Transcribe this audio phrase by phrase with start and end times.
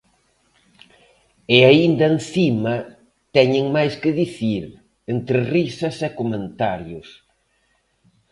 [1.55, 2.75] E aínda encima
[3.35, 4.63] teñen máis que dicir,
[5.13, 7.07] entre risas e comentarios.